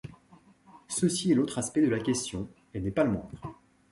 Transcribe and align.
Ceci 0.87 1.31
est 1.31 1.35
l’autre 1.35 1.59
aspect 1.59 1.83
de 1.83 1.87
la 1.87 1.99
question, 1.99 2.49
et 2.73 2.79
n’est 2.81 2.89
pas 2.89 3.03
le 3.03 3.11
moindre. 3.11 3.53